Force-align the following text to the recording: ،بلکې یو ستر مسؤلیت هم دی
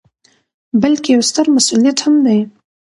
،بلکې 0.81 1.09
یو 1.15 1.21
ستر 1.29 1.45
مسؤلیت 1.55 1.97
هم 2.03 2.15
دی 2.25 2.39